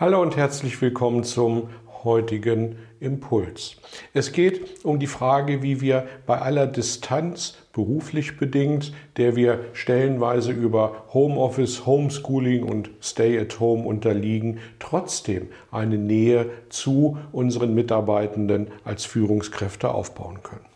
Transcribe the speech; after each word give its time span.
Hallo 0.00 0.20
und 0.20 0.36
herzlich 0.36 0.82
willkommen 0.82 1.22
zum 1.22 1.68
heutigen 2.02 2.80
Impuls. 2.98 3.76
Es 4.12 4.32
geht 4.32 4.84
um 4.84 4.98
die 4.98 5.06
Frage, 5.06 5.62
wie 5.62 5.80
wir 5.80 6.08
bei 6.26 6.40
aller 6.40 6.66
Distanz 6.66 7.56
beruflich 7.72 8.36
bedingt, 8.36 8.92
der 9.18 9.36
wir 9.36 9.66
stellenweise 9.72 10.50
über 10.50 11.04
Homeoffice, 11.14 11.86
Homeschooling 11.86 12.64
und 12.64 12.90
Stay 13.00 13.38
at 13.38 13.60
Home 13.60 13.84
unterliegen, 13.84 14.58
trotzdem 14.80 15.46
eine 15.70 15.96
Nähe 15.96 16.50
zu 16.70 17.16
unseren 17.30 17.72
Mitarbeitenden 17.72 18.72
als 18.82 19.04
Führungskräfte 19.04 19.94
aufbauen 19.94 20.42
können. 20.42 20.73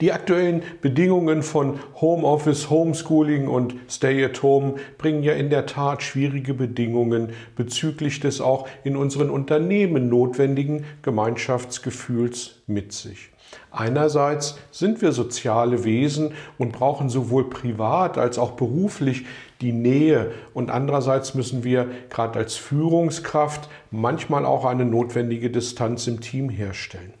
Die 0.00 0.12
aktuellen 0.12 0.62
Bedingungen 0.80 1.42
von 1.42 1.78
Homeoffice, 2.00 2.70
Homeschooling 2.70 3.48
und 3.48 3.74
Stay 3.88 4.24
at 4.24 4.42
Home 4.42 4.74
bringen 4.98 5.22
ja 5.22 5.32
in 5.32 5.50
der 5.50 5.66
Tat 5.66 6.02
schwierige 6.02 6.54
Bedingungen 6.54 7.30
bezüglich 7.56 8.20
des 8.20 8.40
auch 8.40 8.68
in 8.84 8.96
unseren 8.96 9.30
Unternehmen 9.30 10.08
notwendigen 10.08 10.84
Gemeinschaftsgefühls 11.02 12.62
mit 12.66 12.92
sich. 12.92 13.32
Einerseits 13.70 14.58
sind 14.70 15.02
wir 15.02 15.12
soziale 15.12 15.84
Wesen 15.84 16.32
und 16.58 16.72
brauchen 16.72 17.08
sowohl 17.08 17.48
privat 17.48 18.18
als 18.18 18.38
auch 18.38 18.52
beruflich 18.52 19.24
die 19.60 19.72
Nähe 19.72 20.32
und 20.54 20.70
andererseits 20.70 21.34
müssen 21.34 21.64
wir 21.64 21.88
gerade 22.10 22.38
als 22.38 22.56
Führungskraft 22.56 23.68
manchmal 23.90 24.44
auch 24.44 24.64
eine 24.64 24.84
notwendige 24.84 25.50
Distanz 25.50 26.06
im 26.06 26.20
Team 26.20 26.48
herstellen. 26.48 27.14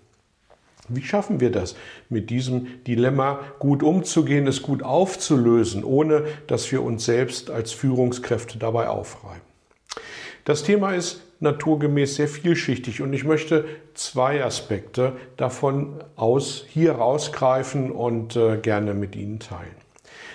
Wie 0.94 1.02
schaffen 1.02 1.40
wir 1.40 1.50
das, 1.50 1.76
mit 2.08 2.30
diesem 2.30 2.84
Dilemma 2.84 3.40
gut 3.58 3.82
umzugehen, 3.82 4.46
es 4.46 4.62
gut 4.62 4.82
aufzulösen, 4.82 5.84
ohne 5.84 6.24
dass 6.46 6.70
wir 6.70 6.82
uns 6.82 7.04
selbst 7.04 7.50
als 7.50 7.72
Führungskräfte 7.72 8.58
dabei 8.58 8.88
aufreiben? 8.88 9.42
Das 10.44 10.62
Thema 10.64 10.94
ist 10.94 11.22
naturgemäß 11.40 12.16
sehr 12.16 12.28
vielschichtig 12.28 13.02
und 13.02 13.12
ich 13.12 13.24
möchte 13.24 13.64
zwei 13.94 14.44
Aspekte 14.44 15.12
davon 15.36 16.02
aus 16.16 16.64
hier 16.68 16.92
rausgreifen 16.92 17.90
und 17.90 18.36
äh, 18.36 18.56
gerne 18.58 18.94
mit 18.94 19.16
Ihnen 19.16 19.40
teilen. 19.40 19.82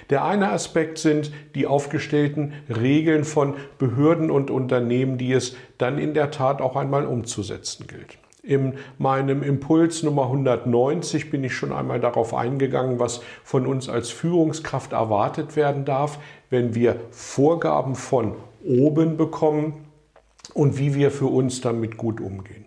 Der 0.09 0.23
eine 0.23 0.51
Aspekt 0.51 0.97
sind 0.97 1.31
die 1.55 1.67
aufgestellten 1.67 2.53
Regeln 2.69 3.25
von 3.25 3.55
Behörden 3.77 4.31
und 4.31 4.49
Unternehmen, 4.49 5.17
die 5.17 5.33
es 5.33 5.55
dann 5.77 5.97
in 5.97 6.13
der 6.13 6.31
Tat 6.31 6.61
auch 6.61 6.75
einmal 6.75 7.05
umzusetzen 7.05 7.87
gilt. 7.87 8.17
In 8.47 8.75
meinem 8.97 9.43
Impuls 9.43 10.03
Nummer 10.03 10.23
190 10.23 11.29
bin 11.29 11.43
ich 11.43 11.53
schon 11.53 11.73
einmal 11.73 11.99
darauf 11.99 12.33
eingegangen, 12.33 12.97
was 12.97 13.19
von 13.43 13.67
uns 13.67 13.89
als 13.89 14.09
Führungskraft 14.09 14.93
erwartet 14.93 15.57
werden 15.57 15.83
darf, 15.83 16.17
wenn 16.49 16.73
wir 16.73 16.95
Vorgaben 17.11 17.95
von 17.95 18.35
oben 18.65 19.17
bekommen 19.17 19.85
und 20.53 20.79
wie 20.79 20.95
wir 20.95 21.11
für 21.11 21.27
uns 21.27 21.59
damit 21.59 21.97
gut 21.97 22.21
umgehen. 22.21 22.66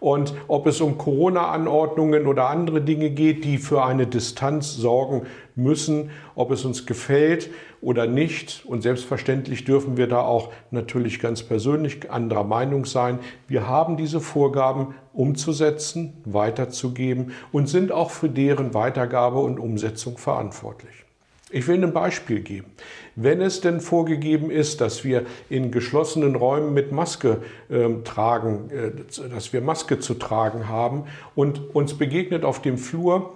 Und 0.00 0.34
ob 0.46 0.66
es 0.66 0.80
um 0.80 0.98
Corona-Anordnungen 0.98 2.26
oder 2.26 2.48
andere 2.48 2.80
Dinge 2.80 3.10
geht, 3.10 3.44
die 3.44 3.58
für 3.58 3.84
eine 3.84 4.06
Distanz 4.06 4.74
sorgen 4.74 5.22
müssen, 5.56 6.10
ob 6.34 6.50
es 6.52 6.64
uns 6.64 6.86
gefällt 6.86 7.50
oder 7.80 8.06
nicht. 8.06 8.64
Und 8.66 8.82
selbstverständlich 8.82 9.64
dürfen 9.64 9.96
wir 9.96 10.06
da 10.06 10.20
auch 10.20 10.50
natürlich 10.70 11.20
ganz 11.20 11.42
persönlich 11.42 12.10
anderer 12.10 12.44
Meinung 12.44 12.84
sein. 12.84 13.18
Wir 13.48 13.68
haben 13.68 13.96
diese 13.96 14.20
Vorgaben 14.20 14.94
umzusetzen, 15.12 16.12
weiterzugeben 16.24 17.32
und 17.50 17.68
sind 17.68 17.90
auch 17.92 18.10
für 18.10 18.28
deren 18.28 18.74
Weitergabe 18.74 19.40
und 19.40 19.58
Umsetzung 19.58 20.16
verantwortlich. 20.16 21.07
Ich 21.50 21.66
will 21.66 21.82
ein 21.82 21.92
Beispiel 21.92 22.40
geben. 22.40 22.72
Wenn 23.16 23.40
es 23.40 23.60
denn 23.60 23.80
vorgegeben 23.80 24.50
ist, 24.50 24.80
dass 24.82 25.02
wir 25.02 25.24
in 25.48 25.70
geschlossenen 25.70 26.36
Räumen 26.36 26.74
mit 26.74 26.92
Maske 26.92 27.38
äh, 27.70 27.88
tragen, 28.04 28.70
äh, 28.70 28.90
dass 29.30 29.52
wir 29.52 29.62
Maske 29.62 29.98
zu 29.98 30.14
tragen 30.14 30.68
haben 30.68 31.04
und 31.34 31.74
uns 31.74 31.94
begegnet 31.94 32.44
auf 32.44 32.60
dem 32.60 32.76
Flur 32.76 33.34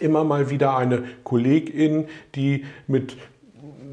immer 0.00 0.24
mal 0.24 0.50
wieder 0.50 0.76
eine 0.76 1.04
Kollegin, 1.24 2.08
die 2.34 2.64
mit 2.86 3.16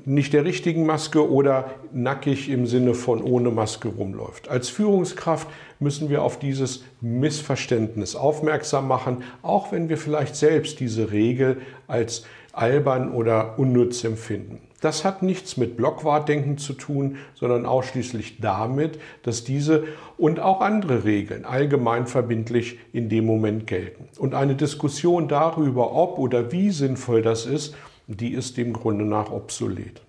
nicht 0.06 0.34
der 0.34 0.46
richtigen 0.46 0.86
Maske 0.86 1.30
oder 1.30 1.72
nackig 1.92 2.50
im 2.50 2.68
Sinne 2.68 2.94
von 2.94 3.22
ohne 3.24 3.50
Maske 3.50 3.88
rumläuft. 3.88 4.50
Als 4.50 4.70
Führungskraft 4.70 5.48
müssen 5.80 6.10
wir 6.10 6.22
auf 6.22 6.38
dieses 6.38 6.84
Missverständnis 7.02 8.16
aufmerksam 8.16 8.88
machen, 8.88 9.24
auch 9.42 9.72
wenn 9.72 9.90
wir 9.90 9.98
vielleicht 9.98 10.36
selbst 10.36 10.80
diese 10.80 11.12
Regel 11.12 11.62
als 11.88 12.26
albern 12.58 13.12
oder 13.12 13.58
unnütz 13.58 14.04
empfinden. 14.04 14.60
Das 14.82 15.04
hat 15.04 15.24
nichts 15.24 15.58
mit 15.58 15.78
Blockwartdenken 15.78 16.58
zu 16.58 16.74
tun, 16.74 17.18
sondern 17.34 17.66
ausschließlich 17.66 18.40
damit, 18.40 19.00
dass 19.24 19.44
diese 19.44 19.86
und 20.18 20.40
auch 20.40 20.62
andere 20.62 21.06
Regeln 21.06 21.46
allgemein 21.46 22.06
verbindlich 22.08 22.78
in 22.94 23.10
dem 23.10 23.26
Moment 23.26 23.68
gelten. 23.68 24.10
Und 24.20 24.36
eine 24.36 24.56
Diskussion 24.56 25.28
darüber, 25.28 25.94
ob 25.94 26.20
oder 26.20 26.52
wie 26.52 26.70
sinnvoll 26.70 27.22
das 27.22 27.46
ist, 27.46 27.76
die 28.08 28.34
ist 28.34 28.58
dem 28.58 28.74
Grunde 28.74 29.06
nach 29.06 29.32
obsolet. 29.32 30.02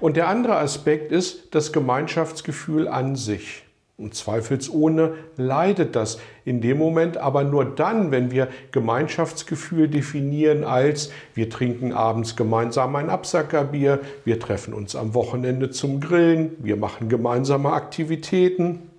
Und 0.00 0.16
der 0.16 0.28
andere 0.28 0.56
Aspekt 0.56 1.12
ist 1.12 1.54
das 1.54 1.72
Gemeinschaftsgefühl 1.72 2.88
an 2.88 3.16
sich. 3.16 3.63
Und 3.96 4.16
zweifelsohne 4.16 5.14
leidet 5.36 5.94
das 5.94 6.18
in 6.44 6.60
dem 6.60 6.78
Moment, 6.78 7.16
aber 7.16 7.44
nur 7.44 7.64
dann, 7.64 8.10
wenn 8.10 8.32
wir 8.32 8.48
Gemeinschaftsgefühl 8.72 9.86
definieren 9.86 10.64
als 10.64 11.12
wir 11.34 11.48
trinken 11.48 11.92
abends 11.92 12.34
gemeinsam 12.34 12.96
ein 12.96 13.08
Absackerbier, 13.08 14.00
wir 14.24 14.40
treffen 14.40 14.74
uns 14.74 14.96
am 14.96 15.14
Wochenende 15.14 15.70
zum 15.70 16.00
Grillen, 16.00 16.56
wir 16.58 16.76
machen 16.76 17.08
gemeinsame 17.08 17.72
Aktivitäten, 17.72 18.90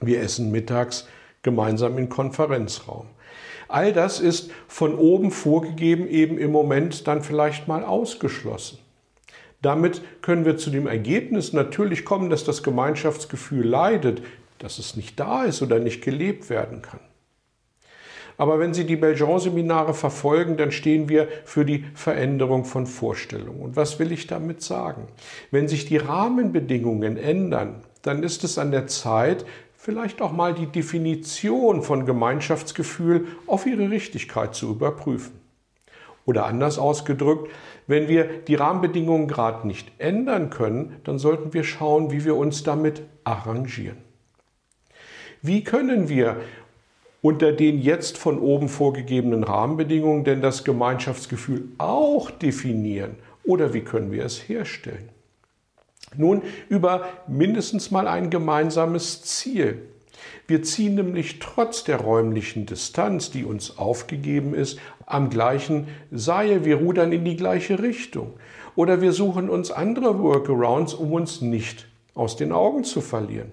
wir 0.00 0.20
essen 0.20 0.52
mittags 0.52 1.08
gemeinsam 1.42 1.98
im 1.98 2.08
Konferenzraum. 2.08 3.06
All 3.66 3.92
das 3.92 4.20
ist 4.20 4.52
von 4.68 4.94
oben 4.94 5.32
vorgegeben, 5.32 6.08
eben 6.08 6.38
im 6.38 6.52
Moment 6.52 7.08
dann 7.08 7.22
vielleicht 7.22 7.66
mal 7.66 7.84
ausgeschlossen. 7.84 8.78
Damit 9.66 10.00
können 10.22 10.44
wir 10.44 10.56
zu 10.56 10.70
dem 10.70 10.86
Ergebnis 10.86 11.52
natürlich 11.52 12.04
kommen, 12.04 12.30
dass 12.30 12.44
das 12.44 12.62
Gemeinschaftsgefühl 12.62 13.66
leidet, 13.66 14.22
dass 14.60 14.78
es 14.78 14.94
nicht 14.94 15.18
da 15.18 15.42
ist 15.42 15.60
oder 15.60 15.80
nicht 15.80 16.04
gelebt 16.04 16.50
werden 16.50 16.82
kann. 16.82 17.00
Aber 18.36 18.60
wenn 18.60 18.74
Sie 18.74 18.84
die 18.84 18.94
Belgian-Seminare 18.94 19.92
verfolgen, 19.92 20.56
dann 20.56 20.70
stehen 20.70 21.08
wir 21.08 21.26
für 21.44 21.64
die 21.64 21.84
Veränderung 21.94 22.64
von 22.64 22.86
Vorstellungen. 22.86 23.60
Und 23.60 23.74
was 23.74 23.98
will 23.98 24.12
ich 24.12 24.28
damit 24.28 24.62
sagen? 24.62 25.08
Wenn 25.50 25.66
sich 25.66 25.84
die 25.84 25.96
Rahmenbedingungen 25.96 27.16
ändern, 27.16 27.82
dann 28.02 28.22
ist 28.22 28.44
es 28.44 28.58
an 28.58 28.70
der 28.70 28.86
Zeit, 28.86 29.44
vielleicht 29.74 30.22
auch 30.22 30.30
mal 30.30 30.54
die 30.54 30.66
Definition 30.66 31.82
von 31.82 32.06
Gemeinschaftsgefühl 32.06 33.26
auf 33.48 33.66
ihre 33.66 33.90
Richtigkeit 33.90 34.54
zu 34.54 34.70
überprüfen. 34.70 35.45
Oder 36.26 36.44
anders 36.44 36.78
ausgedrückt, 36.78 37.50
wenn 37.86 38.08
wir 38.08 38.24
die 38.24 38.56
Rahmenbedingungen 38.56 39.28
gerade 39.28 39.66
nicht 39.66 39.90
ändern 39.98 40.50
können, 40.50 40.96
dann 41.04 41.18
sollten 41.18 41.54
wir 41.54 41.64
schauen, 41.64 42.10
wie 42.10 42.24
wir 42.24 42.36
uns 42.36 42.64
damit 42.64 43.02
arrangieren. 43.24 43.96
Wie 45.40 45.62
können 45.62 46.08
wir 46.08 46.36
unter 47.22 47.52
den 47.52 47.80
jetzt 47.80 48.18
von 48.18 48.40
oben 48.40 48.68
vorgegebenen 48.68 49.44
Rahmenbedingungen 49.44 50.24
denn 50.24 50.42
das 50.42 50.64
Gemeinschaftsgefühl 50.64 51.68
auch 51.78 52.30
definieren? 52.30 53.16
Oder 53.44 53.72
wie 53.72 53.82
können 53.82 54.10
wir 54.10 54.24
es 54.24 54.48
herstellen? 54.48 55.08
Nun, 56.16 56.42
über 56.68 57.08
mindestens 57.28 57.90
mal 57.90 58.08
ein 58.08 58.30
gemeinsames 58.30 59.22
Ziel. 59.22 59.82
Wir 60.46 60.62
ziehen 60.62 60.94
nämlich 60.94 61.38
trotz 61.38 61.84
der 61.84 62.00
räumlichen 62.00 62.66
Distanz, 62.66 63.30
die 63.30 63.44
uns 63.44 63.78
aufgegeben 63.78 64.54
ist, 64.54 64.78
am 65.06 65.30
gleichen 65.30 65.88
Seil. 66.10 66.64
Wir 66.64 66.76
rudern 66.76 67.12
in 67.12 67.24
die 67.24 67.36
gleiche 67.36 67.82
Richtung. 67.82 68.34
Oder 68.74 69.00
wir 69.00 69.12
suchen 69.12 69.48
uns 69.48 69.70
andere 69.70 70.18
Workarounds, 70.18 70.94
um 70.94 71.12
uns 71.12 71.40
nicht 71.40 71.86
aus 72.14 72.36
den 72.36 72.52
Augen 72.52 72.84
zu 72.84 73.00
verlieren. 73.00 73.52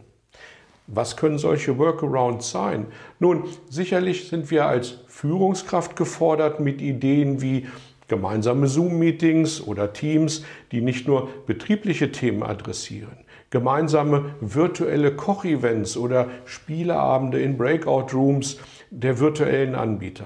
Was 0.88 1.16
können 1.16 1.38
solche 1.38 1.78
Workarounds 1.78 2.52
sein? 2.52 2.88
Nun, 3.20 3.46
sicherlich 3.70 4.28
sind 4.28 4.52
wir 4.52 4.66
als 4.66 5.00
Führungskraft 5.08 5.96
gefordert 5.96 6.60
mit 6.60 6.82
Ideen 6.82 7.42
wie 7.42 7.68
gemeinsame 8.10 8.68
Zoom-Meetings 8.68 9.62
oder 9.62 9.94
Teams, 9.94 10.44
die 10.72 10.82
nicht 10.82 11.08
nur 11.08 11.30
betriebliche 11.46 12.12
Themen 12.12 12.44
adressieren, 12.44 13.18
gemeinsame 13.54 14.34
virtuelle 14.42 15.16
Kochevents 15.16 15.96
oder 15.96 16.28
Spieleabende 16.46 17.40
in 17.40 17.56
Breakout-Rooms 17.56 18.58
der 18.90 19.20
virtuellen 19.20 19.76
Anbieter. 19.76 20.26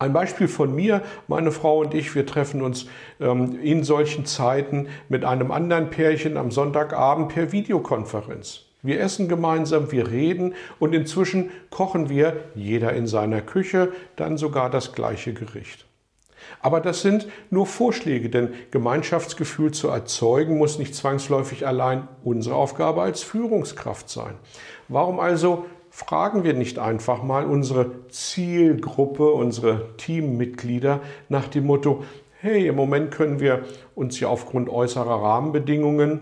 Ein 0.00 0.12
Beispiel 0.12 0.48
von 0.48 0.74
mir, 0.74 1.02
meine 1.28 1.52
Frau 1.52 1.78
und 1.78 1.94
ich, 1.94 2.16
wir 2.16 2.26
treffen 2.26 2.62
uns 2.62 2.88
ähm, 3.20 3.60
in 3.62 3.84
solchen 3.84 4.26
Zeiten 4.26 4.88
mit 5.08 5.24
einem 5.24 5.52
anderen 5.52 5.90
Pärchen 5.90 6.36
am 6.36 6.50
Sonntagabend 6.50 7.28
per 7.28 7.52
Videokonferenz. 7.52 8.62
Wir 8.82 9.00
essen 9.00 9.28
gemeinsam, 9.28 9.92
wir 9.92 10.10
reden 10.10 10.54
und 10.80 10.96
inzwischen 10.96 11.50
kochen 11.70 12.08
wir, 12.08 12.38
jeder 12.56 12.92
in 12.92 13.06
seiner 13.06 13.40
Küche, 13.40 13.92
dann 14.16 14.36
sogar 14.36 14.68
das 14.68 14.94
gleiche 14.94 15.32
Gericht. 15.32 15.86
Aber 16.60 16.80
das 16.80 17.02
sind 17.02 17.28
nur 17.50 17.66
Vorschläge, 17.66 18.30
denn 18.30 18.54
Gemeinschaftsgefühl 18.70 19.72
zu 19.72 19.88
erzeugen 19.88 20.58
muss 20.58 20.78
nicht 20.78 20.94
zwangsläufig 20.94 21.66
allein 21.66 22.08
unsere 22.22 22.54
Aufgabe 22.54 23.02
als 23.02 23.22
Führungskraft 23.22 24.08
sein. 24.08 24.34
Warum 24.88 25.20
also 25.20 25.66
fragen 25.90 26.42
wir 26.42 26.54
nicht 26.54 26.78
einfach 26.78 27.22
mal 27.22 27.46
unsere 27.46 28.08
Zielgruppe, 28.08 29.30
unsere 29.30 29.96
Teammitglieder 29.96 31.00
nach 31.28 31.46
dem 31.48 31.66
Motto, 31.66 32.04
hey, 32.40 32.66
im 32.66 32.76
Moment 32.76 33.10
können 33.10 33.40
wir 33.40 33.62
uns 33.94 34.18
ja 34.18 34.28
aufgrund 34.28 34.68
äußerer 34.68 35.22
Rahmenbedingungen 35.22 36.20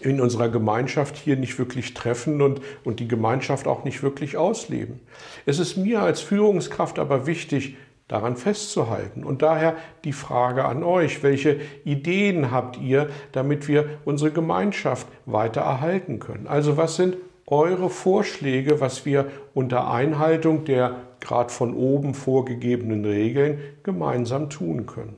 in 0.00 0.20
unserer 0.20 0.48
Gemeinschaft 0.48 1.16
hier 1.16 1.36
nicht 1.36 1.58
wirklich 1.58 1.94
treffen 1.94 2.42
und, 2.42 2.60
und 2.84 3.00
die 3.00 3.08
Gemeinschaft 3.08 3.66
auch 3.66 3.84
nicht 3.84 4.02
wirklich 4.02 4.36
ausleben. 4.36 5.00
Es 5.46 5.58
ist 5.58 5.76
mir 5.76 6.00
als 6.00 6.20
Führungskraft 6.20 6.98
aber 6.98 7.26
wichtig, 7.26 7.76
daran 8.08 8.36
festzuhalten. 8.36 9.24
Und 9.24 9.42
daher 9.42 9.76
die 10.04 10.12
Frage 10.12 10.64
an 10.64 10.84
euch, 10.84 11.22
welche 11.22 11.60
Ideen 11.84 12.50
habt 12.50 12.78
ihr, 12.78 13.08
damit 13.32 13.66
wir 13.68 13.98
unsere 14.04 14.30
Gemeinschaft 14.30 15.08
weiter 15.24 15.62
erhalten 15.62 16.20
können? 16.20 16.46
Also 16.46 16.76
was 16.76 16.96
sind 16.96 17.16
eure 17.46 17.90
Vorschläge, 17.90 18.80
was 18.80 19.06
wir 19.06 19.30
unter 19.54 19.90
Einhaltung 19.90 20.64
der 20.64 20.96
gerade 21.20 21.50
von 21.50 21.74
oben 21.74 22.14
vorgegebenen 22.14 23.04
Regeln 23.04 23.60
gemeinsam 23.82 24.50
tun 24.50 24.86
können? 24.86 25.16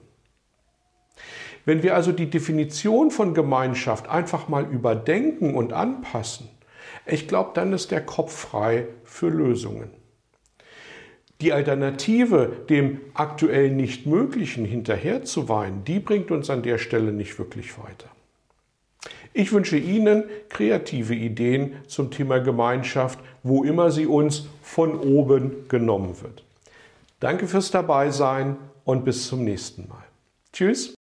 Wenn 1.64 1.82
wir 1.82 1.94
also 1.94 2.12
die 2.12 2.30
Definition 2.30 3.10
von 3.10 3.34
Gemeinschaft 3.34 4.08
einfach 4.08 4.48
mal 4.48 4.64
überdenken 4.64 5.54
und 5.54 5.74
anpassen, 5.74 6.48
ich 7.04 7.28
glaube, 7.28 7.50
dann 7.54 7.74
ist 7.74 7.90
der 7.90 8.04
Kopf 8.04 8.34
frei 8.34 8.86
für 9.04 9.28
Lösungen. 9.28 9.90
Die 11.40 11.52
Alternative, 11.52 12.50
dem 12.68 13.00
aktuell 13.14 13.70
nicht 13.70 14.06
Möglichen 14.06 14.64
hinterherzuweinen, 14.64 15.84
die 15.84 16.00
bringt 16.00 16.32
uns 16.32 16.50
an 16.50 16.62
der 16.62 16.78
Stelle 16.78 17.12
nicht 17.12 17.38
wirklich 17.38 17.78
weiter. 17.78 18.08
Ich 19.32 19.52
wünsche 19.52 19.76
Ihnen 19.76 20.24
kreative 20.48 21.14
Ideen 21.14 21.74
zum 21.86 22.10
Thema 22.10 22.38
Gemeinschaft, 22.40 23.20
wo 23.44 23.62
immer 23.62 23.92
sie 23.92 24.06
uns 24.06 24.48
von 24.62 24.98
oben 24.98 25.68
genommen 25.68 26.16
wird. 26.22 26.42
Danke 27.20 27.46
fürs 27.46 27.70
Dabeisein 27.70 28.56
und 28.84 29.04
bis 29.04 29.28
zum 29.28 29.44
nächsten 29.44 29.86
Mal. 29.88 30.04
Tschüss. 30.52 30.94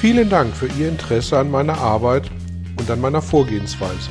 Vielen 0.00 0.30
Dank 0.30 0.54
für 0.54 0.68
Ihr 0.78 0.88
Interesse 0.88 1.38
an 1.38 1.50
meiner 1.50 1.78
Arbeit 1.78 2.30
und 2.78 2.88
an 2.88 3.00
meiner 3.00 3.22
Vorgehensweise. 3.22 4.10